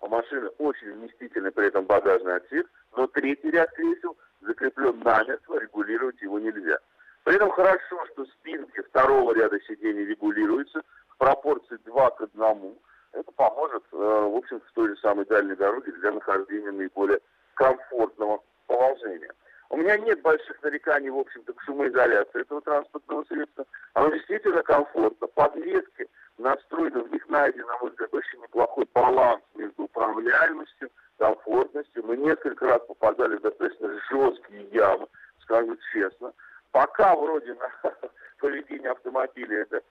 [0.01, 6.21] у машины очень вместительный при этом багажный отсек, но третий ряд кресел закреплен намертво, регулировать
[6.21, 6.77] его нельзя.
[7.23, 10.81] При этом хорошо, что спинки второго ряда сидений регулируются
[11.19, 12.77] пропорции 2 к 1.
[13.11, 17.19] Это поможет, э, в общем в той же самой дальней дороге для нахождения наиболее
[17.53, 19.31] комфортного положения.
[19.69, 23.65] У меня нет больших нареканий, в общем-то, к шумоизоляции этого транспортного средства.
[23.93, 25.27] Оно действительно комфортно.
[25.27, 32.03] Подвески настроены, в них найден, на мой взгляд, очень неплохой баланс между управляемостью, комфортностью.
[32.05, 35.07] Мы несколько раз попадали в достаточно жесткие ямы,
[35.41, 36.33] скажу честно.
[36.71, 37.71] Пока вроде на
[38.39, 39.83] поведении автомобиля это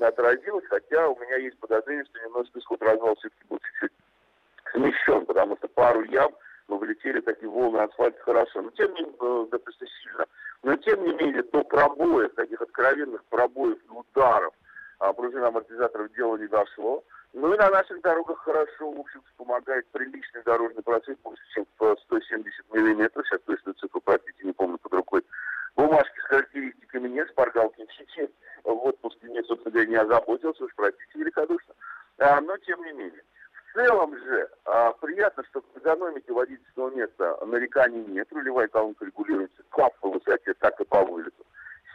[0.00, 3.92] не отразилось, хотя у меня есть подозрение, что немножко исход развала все-таки был чуть-чуть
[4.72, 6.32] смещен, потому что пару ям
[6.68, 8.62] мы влетели такие волны асфальта хорошо.
[8.62, 10.24] Но тем не менее, э, допустим, сильно.
[10.62, 14.54] Но тем не менее, до пробоев, таких откровенных пробоев и ударов
[15.00, 17.04] а, пружин амортизаторов дело не дошло.
[17.32, 21.96] Ну и на наших дорогах хорошо, в общем помогает приличный дорожный процесс, больше, чем в
[22.06, 23.26] 170 миллиметров.
[23.26, 25.22] Сейчас точно цифру, простите, не помню под рукой.
[25.76, 27.80] Бумажки с характеристиками нет, шпаргалки.
[27.80, 27.82] В
[28.20, 28.30] отпуске
[29.70, 31.74] говоря, не озаботился, уж простите великодушно.
[32.18, 33.22] А, но тем не менее.
[33.52, 38.28] В целом же а, приятно, что в эргономике водительского места нареканий нет.
[38.32, 41.46] Рулевая колонка регулируется как по высоте, так и по вылету.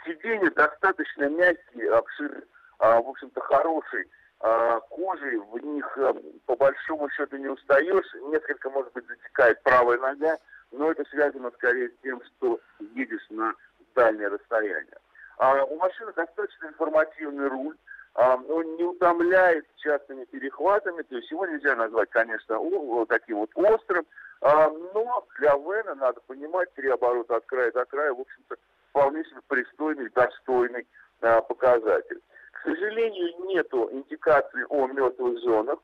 [0.05, 2.43] Сиденья достаточно мягкие, обширные,
[2.79, 4.09] а, в общем-то, хорошей
[4.39, 5.38] а, кожей.
[5.38, 8.13] В них а, по большому счету не устаешь.
[8.29, 10.38] Несколько, может быть, затекает правая нога,
[10.71, 13.53] но это связано скорее с тем, что едешь на
[13.95, 14.97] дальнее расстояние.
[15.37, 17.77] А, у машины достаточно информативный руль
[18.15, 22.57] он не утомляет частыми перехватами, то есть его нельзя назвать, конечно,
[23.07, 24.05] таким вот острым,
[24.41, 28.55] но для Вена, надо понимать, три оборота от края до края, в общем-то,
[28.89, 30.87] вполне себе пристойный, достойный
[31.19, 32.21] показатель.
[32.53, 35.79] К сожалению, нету индикации о мертвых зонах,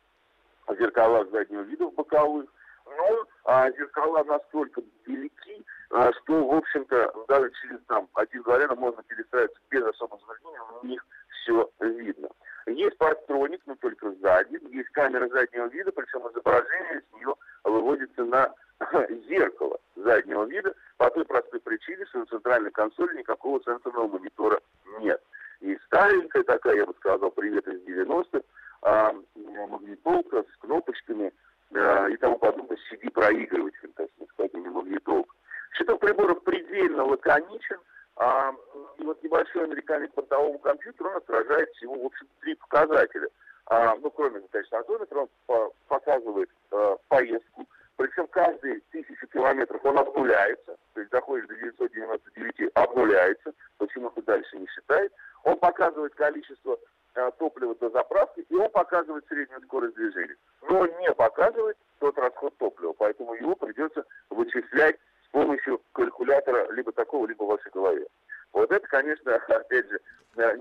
[0.67, 2.49] о зеркалах заднего вида в боковых,
[2.85, 9.03] но а, зеркала настолько велики, а, что, в общем-то, даже через там один говоря, можно
[9.03, 12.29] перестраиваться без особого затруднения, у них все видно.
[12.67, 14.59] Есть парктроник, но только сзади.
[14.71, 18.53] Есть камера заднего вида, причем изображение с нее выводится на
[19.27, 24.61] зеркало заднего вида по той простой причине, что на центральной консоли никакого сенсорного монитора
[24.99, 25.21] нет.
[25.59, 28.41] И старенькая такая, я бы сказал, привет из 90-х,
[28.83, 31.31] а, магнитолка с кнопочками
[31.73, 35.33] а, и тому подобное, CD-проигрыватель, так сказать, не магнитолка.
[35.71, 37.79] Счетов приборов предельно лаконичен,
[38.17, 38.53] а,
[38.97, 43.27] и вот небольшой американец бортового компьютера, он отражает всего, в общем, три показателя.
[43.67, 49.97] А, ну, кроме, конечно, одометра, он по показывает а, поездку, причем каждые тысячу километров он
[49.97, 55.13] обнуляется, то есть доходит до 999, обнуляется, почему-то дальше не считает.
[55.43, 56.77] Он показывает количество
[57.13, 60.35] а, топлива до заправки, и он показывает среднюю скорость движения.
[60.63, 64.97] Но не показывает тот расход топлива, поэтому его придется вычислять
[65.31, 68.05] помощью калькулятора либо такого, либо в вашей голове.
[68.53, 69.99] Вот это, конечно, опять же,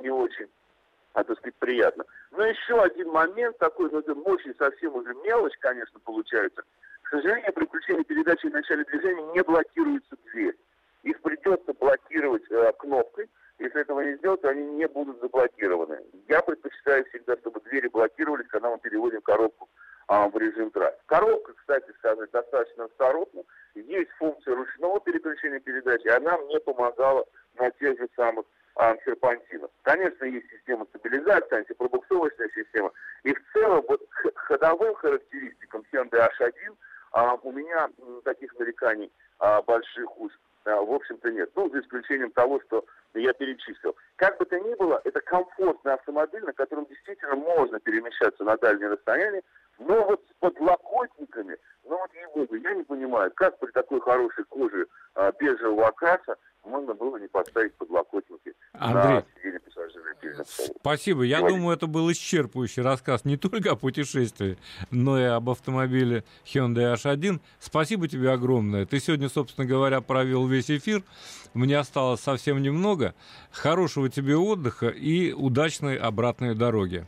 [0.02, 0.48] не очень,
[1.12, 2.04] а, так сказать, приятно.
[2.30, 6.62] Но еще один момент такой, ну это очень совсем уже мелочь, конечно, получается.
[7.02, 10.56] К сожалению, при включении передачи в начале движения не блокируется дверь.
[11.02, 13.28] Их придется блокировать э, кнопкой.
[13.58, 15.98] Если этого не сделать, они не будут заблокированы.
[16.28, 19.68] Я предпочитаю всегда, чтобы двери блокировались, когда мы переводим коробку
[20.10, 20.94] а, в режим драйв.
[21.06, 23.42] Коробка, кстати сказать, достаточно осторожна.
[23.76, 27.24] Есть функция ручного переключения передач, и она мне помогала
[27.56, 28.44] на тех же самых
[28.74, 29.70] а, серпантинов.
[29.82, 32.90] Конечно, есть система стабилизации, антипробуксовочная система.
[33.22, 36.76] И в целом, вот к ходовым характеристикам Hyundai H1
[37.12, 37.88] а, у меня
[38.24, 40.32] таких нареканий а, больших уж,
[40.64, 41.50] а, в общем-то, нет.
[41.54, 42.84] Ну, за исключением того, что
[43.18, 43.96] я перечислил.
[44.16, 48.88] Как бы то ни было, это комфортный автомобиль, на котором действительно можно перемещаться на дальние
[48.88, 49.42] расстояния,
[49.78, 54.86] но вот с подлокотниками, ну вот ей-богу, я не понимаю, как при такой хорошей коже
[55.14, 60.44] а, бежевого окраса можно было не поставить подлокотники Андрей, на сиденье пассажира.
[60.78, 61.22] Спасибо.
[61.22, 61.58] Я Говорите.
[61.58, 64.58] думаю, это был исчерпывающий рассказ не только о путешествии,
[64.90, 67.40] но и об автомобиле Hyundai H1.
[67.58, 68.86] Спасибо тебе огромное.
[68.86, 71.02] Ты сегодня, собственно говоря, провел весь эфир.
[71.54, 73.14] Мне осталось совсем немного.
[73.50, 77.06] Хорошего тебе отдыха и удачной обратной дороги.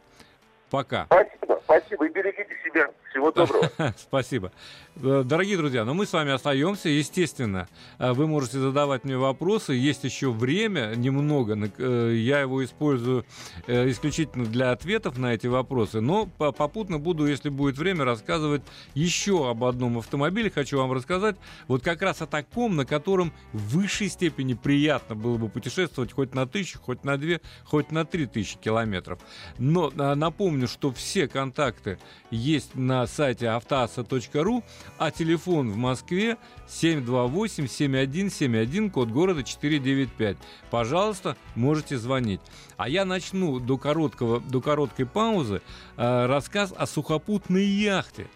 [0.70, 1.06] Пока.
[1.06, 2.90] Спасибо, спасибо, и берегите себя.
[3.12, 3.70] Всего доброго.
[3.98, 4.52] Спасибо.
[4.96, 6.88] Э, Дорогие друзья, ну мы с вами остаемся.
[6.88, 9.74] Естественно, э, вы можете задавать мне вопросы.
[9.74, 11.54] Есть еще время немного.
[11.78, 13.26] э, Я его использую
[13.66, 16.00] исключительно для ответов на эти вопросы.
[16.00, 18.62] Но по- попутно буду, если будет время, рассказывать
[18.94, 20.50] еще об одном автомобиле.
[20.50, 21.36] Хочу вам рассказать
[21.68, 26.34] вот как раз о таком, на котором в высшей степени приятно было бы путешествовать хоть
[26.34, 29.18] на тысячу, хоть на две, хоть на три тысячи километров.
[29.58, 31.98] Но а, напомню, что все контакты
[32.30, 34.62] есть на сайте автоаса.ру,
[34.98, 36.36] а телефон в Москве
[36.68, 40.36] 728-7171, код города 495.
[40.70, 42.40] Пожалуйста, можете звонить.
[42.76, 45.62] А я начну до, короткого, до короткой паузы
[45.96, 48.26] э, рассказ о сухопутной яхте.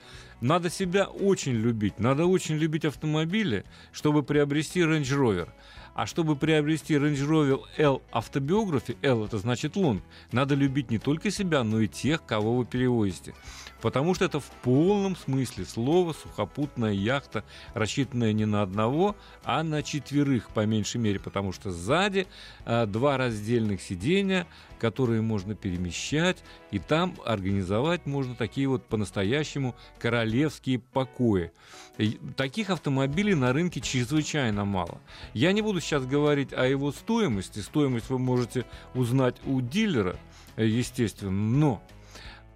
[0.40, 5.48] Надо себя очень любить, надо очень любить автомобили, чтобы приобрести Range Rover.
[5.96, 11.30] А чтобы приобрести Range Rover L Autobiography, L это значит лонг, надо любить не только
[11.30, 13.32] себя, но и тех, кого вы перевозите.
[13.80, 19.82] Потому что это в полном смысле слова сухопутная яхта, рассчитанная не на одного, а на
[19.82, 22.26] четверых, по меньшей мере, потому что сзади
[22.64, 24.46] а, два раздельных сидения,
[24.78, 31.52] которые можно перемещать, и там организовать можно такие вот по-настоящему королевские покои.
[31.98, 35.00] И таких автомобилей на рынке чрезвычайно мало.
[35.32, 37.60] Я не буду сейчас говорить о его стоимости.
[37.60, 40.16] Стоимость вы можете узнать у дилера,
[40.56, 41.82] э, естественно, но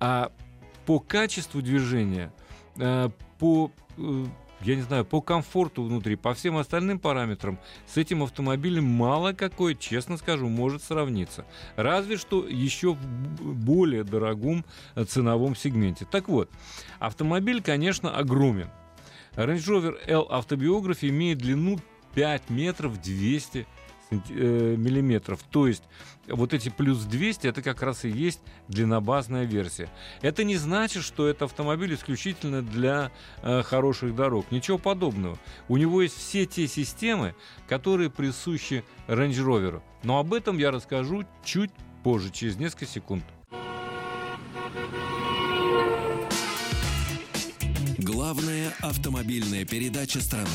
[0.00, 0.32] а
[0.86, 2.32] по качеству движения,
[2.76, 4.24] э, по э,
[4.62, 9.74] я не знаю, по комфорту внутри, по всем остальным параметрам с этим автомобилем мало какой,
[9.74, 11.46] честно скажу, может сравниться.
[11.76, 14.64] Разве что еще в более дорогом
[15.08, 16.06] ценовом сегменте.
[16.10, 16.50] Так вот,
[16.98, 18.68] автомобиль, конечно, огромен.
[19.36, 21.78] Range Rover L Autobiography имеет длину
[22.14, 23.66] 5 метров 200
[24.10, 25.40] санти- э, миллиметров.
[25.50, 25.84] То есть
[26.28, 29.88] вот эти плюс 200 это как раз и есть длиннобазная версия.
[30.22, 33.10] Это не значит, что это автомобиль исключительно для
[33.42, 34.50] э, хороших дорог.
[34.50, 35.38] Ничего подобного.
[35.68, 37.34] У него есть все те системы,
[37.68, 39.82] которые присущи Range Rover.
[40.02, 41.70] Но об этом я расскажу чуть
[42.02, 43.24] позже, через несколько секунд.
[47.98, 50.48] Главная автомобильная передача страны.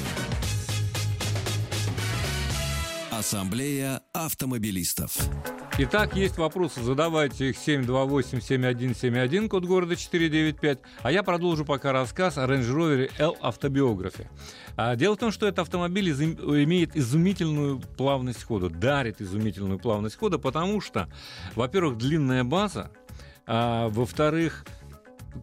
[3.17, 5.15] Ассамблея автомобилистов.
[5.77, 10.79] Итак, есть вопросы, задавайте их 728-7171, код города 495.
[11.01, 14.27] А я продолжу пока рассказ о Range Rover L Autobiography.
[14.75, 20.37] А, дело в том, что этот автомобиль имеет изумительную плавность хода, дарит изумительную плавность хода,
[20.37, 21.07] потому что,
[21.55, 22.91] во-первых, длинная база,
[23.47, 24.65] а, во-вторых,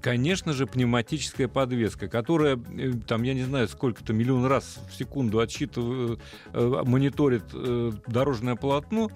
[0.00, 5.40] конечно же, пневматическая подвеска, которая, э, там, я не знаю, сколько-то миллион раз в секунду
[5.40, 6.20] отсчитывает,
[6.52, 9.10] э, мониторит э, дорожное полотно,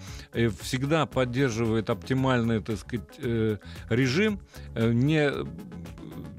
[0.61, 3.07] всегда поддерживает оптимальный, так сказать,
[3.89, 4.41] режим,
[4.75, 5.31] не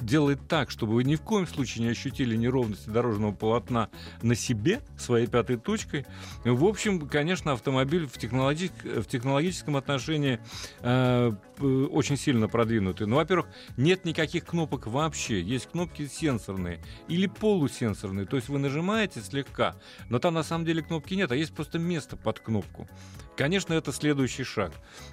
[0.02, 3.89] делает так, чтобы вы ни в коем случае не ощутили неровности дорожного полотна
[4.21, 6.06] на себе, своей пятой точкой.
[6.43, 10.39] В общем, конечно, автомобиль в, технологи- в технологическом отношении
[10.82, 13.08] э, очень сильно продвинутый.
[13.08, 15.42] Ну, во-первых, нет никаких кнопок вообще.
[15.42, 18.26] Есть кнопки сенсорные или полусенсорные.
[18.26, 19.76] То есть вы нажимаете слегка,
[20.10, 22.88] но там на самом деле кнопки нет, а есть просто место под кнопку.
[23.38, 24.72] Конечно, это следующий шаг.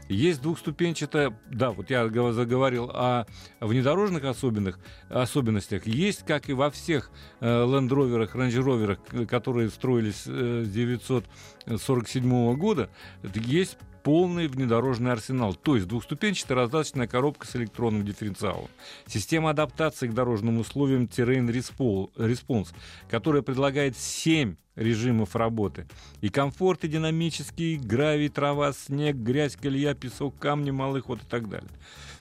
[0.09, 3.27] Есть двухступенчатая, да, вот я гов- заговорил о
[3.61, 4.79] внедорожных особенных,
[5.11, 5.87] особенностях.
[5.87, 12.57] Есть, как и во всех э, Land Rover, Range Rover, которые строились э, с 947
[12.57, 12.89] года,
[13.23, 18.69] есть полный внедорожный арсенал, то есть двухступенчатая раздаточная коробка с электронным дифференциалом,
[19.07, 22.69] система адаптации к дорожным условиям Terrain Respo- Response,
[23.09, 25.87] которая предлагает 7 режимов работы.
[26.21, 31.49] И комфорт, и динамический, гравий, трава, снег, грязь, колея, песок, камни, малый ход и так
[31.49, 31.71] далее.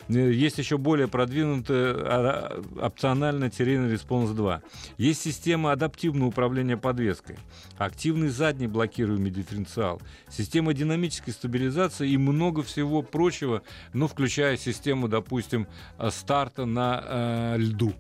[0.07, 4.61] Есть еще более продвинутая опциональная террейный Response 2.
[4.97, 7.37] Есть система адаптивного управления подвеской,
[7.77, 15.67] активный задний блокируемый дифференциал, система динамической стабилизации и много всего прочего, ну, включая систему, допустим,
[16.09, 17.93] старта на э, льду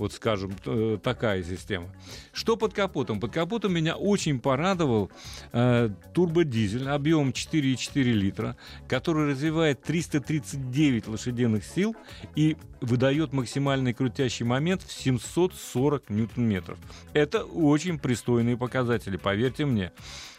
[0.00, 0.52] вот скажем,
[1.02, 1.94] такая система.
[2.32, 3.20] Что под капотом?
[3.20, 5.10] Под капотом меня очень порадовал
[5.52, 8.56] э, турбодизель объемом 4,4 литра,
[8.88, 11.94] который развивает 339 лошадиных сил
[12.34, 16.78] и выдает максимальный крутящий момент в 740 ньютон-метров.
[17.12, 19.92] Это очень пристойные показатели, поверьте мне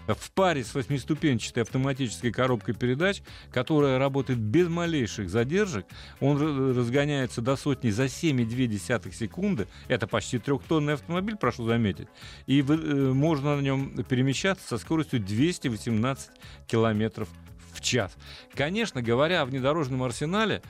[0.07, 3.21] в паре с восьмиступенчатой автоматической коробкой передач,
[3.51, 5.85] которая работает без малейших задержек,
[6.19, 12.07] он разгоняется до сотни за 7,2 секунды, это почти трехтонный автомобиль, прошу заметить,
[12.47, 16.29] и э, можно на нем перемещаться со скоростью 218
[16.67, 17.29] километров
[17.73, 18.15] в час.
[18.53, 20.61] Конечно, говоря о внедорожном арсенале,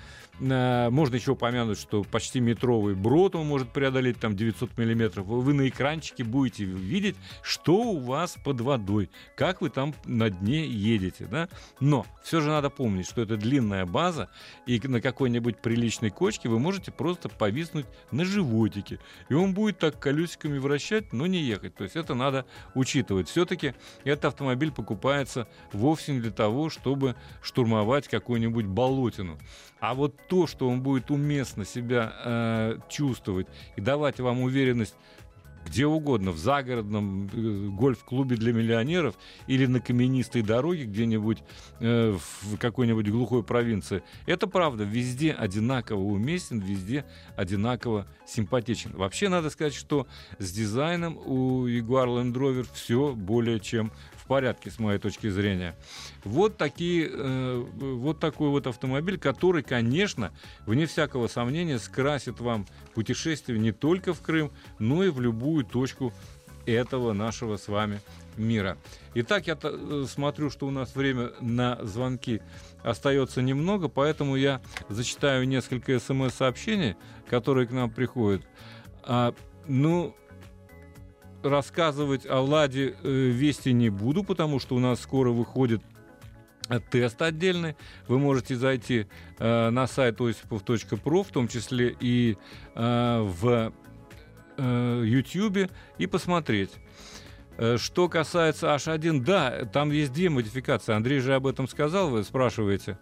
[0.42, 5.28] можно еще упомянуть, что почти метровый брод он может преодолеть там 900 миллиметров.
[5.28, 10.66] Вы на экранчике будете видеть, что у вас под водой, как вы там на дне
[10.66, 11.28] едете.
[11.30, 11.48] Да?
[11.80, 14.30] Но все же надо помнить, что это длинная база,
[14.66, 19.00] и на какой-нибудь приличной кочке вы можете просто повиснуть на животике.
[19.30, 21.76] И он будет так колесиками вращать, но не ехать.
[21.76, 23.30] То есть это надо учитывать.
[23.30, 29.38] Все-таки этот автомобиль покупается вовсе не для того, чтобы штурмовать какую-нибудь болотину.
[29.80, 34.96] А вот то, что он будет уместно себя э, чувствовать и давать вам уверенность
[35.66, 39.16] где угодно, в загородном э, гольф-клубе для миллионеров
[39.48, 41.40] или на каменистой дороге где-нибудь
[41.82, 44.04] э, в какой-нибудь глухой провинции.
[44.26, 47.04] Это правда, везде одинаково уместен, везде
[47.36, 48.94] одинаково симпатичен.
[48.94, 50.08] Вообще надо сказать, что
[50.40, 53.92] с дизайном у Jaguar Land Rover все более чем
[54.32, 55.76] порядке, с моей точки зрения.
[56.24, 60.32] Вот, такие, э, вот такой вот автомобиль, который, конечно,
[60.66, 66.14] вне всякого сомнения, скрасит вам путешествие не только в Крым, но и в любую точку
[66.66, 68.00] этого нашего с вами
[68.38, 68.78] мира.
[69.16, 72.42] Итак, я э, смотрю, что у нас время на звонки
[72.84, 76.96] остается немного, поэтому я зачитаю несколько смс-сообщений,
[77.30, 78.44] которые к нам приходят.
[79.04, 79.34] А,
[79.68, 80.16] ну,
[81.44, 85.82] рассказывать о Ладе э, вести не буду, потому что у нас скоро выходит
[86.80, 87.76] тест отдельный.
[88.08, 89.08] Вы можете зайти
[89.40, 92.38] э, на сайт осипов.про, в том числе и
[92.76, 93.74] э, в
[94.58, 96.72] э, YouTube, и посмотреть.
[97.78, 100.94] Что касается H1, да, там есть две модификации.
[100.94, 102.98] Андрей же об этом сказал, вы спрашиваете.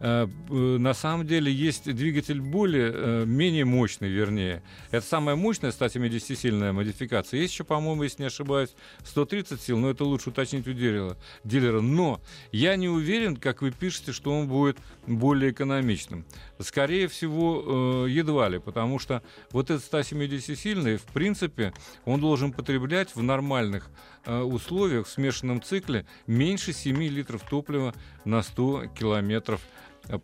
[0.00, 4.62] Э, на самом деле есть двигатель более, э, менее мощный, вернее.
[4.90, 7.40] Это самая мощная 170-сильная модификация.
[7.40, 8.70] Есть еще, по-моему, если не ошибаюсь,
[9.04, 11.16] 130 сил, но это лучше уточнить у дилера.
[11.42, 11.80] дилера.
[11.80, 12.20] Но
[12.52, 16.24] я не уверен, как вы пишете, что он будет более экономичным.
[16.60, 21.72] Скорее всего, э, едва ли, потому что вот этот 170-сильный, в принципе,
[22.04, 23.90] он должен потреблять в нормальных
[24.26, 27.94] условиях, в смешанном цикле, меньше 7 литров топлива
[28.26, 29.62] на 100 километров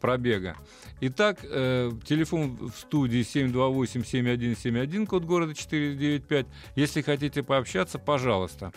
[0.00, 0.56] пробега.
[1.00, 6.46] Итак, э, телефон в студии 728-7171, код города 495.
[6.76, 8.72] Если хотите пообщаться, пожалуйста.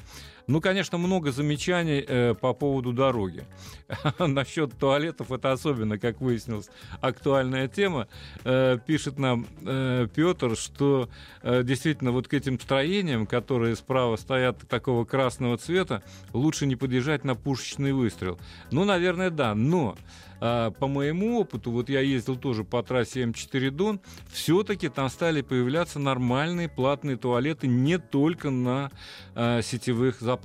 [0.47, 3.43] Ну, конечно, много замечаний э, по поводу дороги.
[4.19, 6.69] Насчет туалетов это особенно, как выяснилось,
[7.01, 8.07] актуальная тема.
[8.45, 11.09] Э, пишет нам э, Петр, что
[11.43, 17.25] э, действительно вот к этим строениям, которые справа стоят такого красного цвета, лучше не подъезжать
[17.25, 18.39] на пушечный выстрел.
[18.71, 19.97] Ну, наверное, да, но
[20.39, 23.99] а, по моему опыту, вот я ездил тоже по трассе М4 Дон,
[24.31, 28.91] все-таки там стали появляться нормальные платные туалеты не только на
[29.35, 30.36] а, сетевых заправках.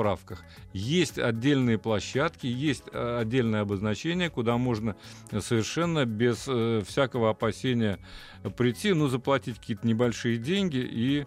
[0.72, 4.96] Есть отдельные площадки, есть а, отдельное обозначение, куда можно
[5.40, 7.98] совершенно без а, всякого опасения
[8.56, 11.24] прийти, ну, заплатить какие-то небольшие деньги и э,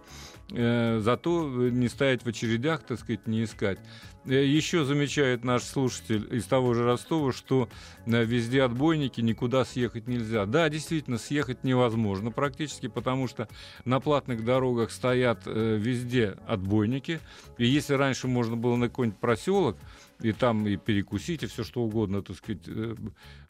[0.49, 3.79] зато не стоять в очередях, так сказать, не искать.
[4.27, 7.69] Э, еще замечает наш слушатель из того же Ростова, что
[8.05, 10.45] э, везде отбойники, никуда съехать нельзя.
[10.45, 13.47] Да, действительно, съехать невозможно практически, потому что
[13.85, 17.19] на платных дорогах стоят э, везде отбойники.
[17.57, 19.77] И если раньше можно было на какой-нибудь проселок,
[20.21, 22.95] и там и перекусить, и все что угодно, так сказать, э,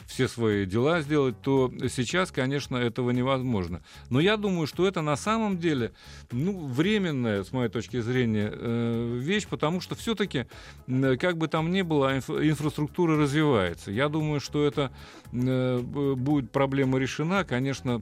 [0.08, 3.82] все свои дела сделать, то сейчас, конечно, этого невозможно.
[4.10, 5.92] Но я думаю, что это на самом деле
[6.32, 10.48] ну, временная, с моей точки зрения, э, вещь, потому что все-таки,
[10.88, 13.92] как бы там ни было, инфраструктура развивается.
[13.92, 14.92] Я думаю, что это
[15.32, 18.02] э, будет проблема решена, конечно,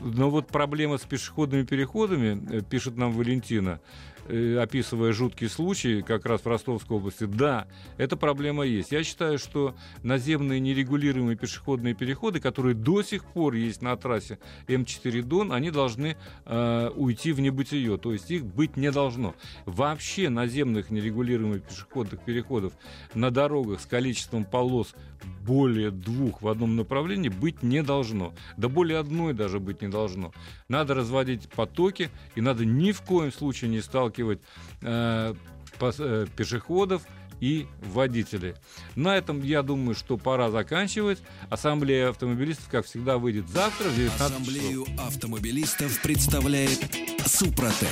[0.00, 3.80] но вот проблема с пешеходными переходами, пишет нам Валентина,
[4.28, 7.66] описывая жуткий случай как раз в Ростовской области, да,
[7.96, 8.92] эта проблема есть.
[8.92, 15.22] Я считаю, что наземные нерегулируемые пешеходные переходы, которые до сих пор есть на трассе М4
[15.22, 19.34] Дон, они должны э, уйти в небытие, то есть их быть не должно.
[19.64, 22.74] Вообще наземных нерегулируемых пешеходных переходов
[23.14, 24.94] на дорогах с количеством полос
[25.44, 28.34] более двух в одном направлении быть не должно.
[28.56, 30.32] Да более одной даже быть не должно.
[30.68, 35.34] Надо разводить потоки, и надо ни в коем случае не сталкивать э,
[35.80, 37.02] э, пешеходов
[37.40, 38.54] и водителей.
[38.96, 41.20] На этом, я думаю, что пора заканчивать.
[41.50, 46.80] Ассамблея автомобилистов, как всегда, выйдет завтра в 19 Ассамблею автомобилистов представляет
[47.26, 47.88] Супротек.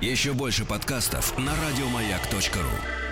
[0.00, 3.07] Еще больше подкастов на радиомаяк.ру